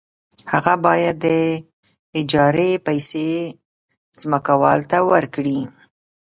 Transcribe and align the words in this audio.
هغه 0.53 0.73
باید 0.85 1.15
د 1.25 1.27
اجارې 2.19 2.71
پیسې 2.87 3.29
ځمکوال 4.21 4.79
ته 4.91 4.97
ورکړي 5.11 5.59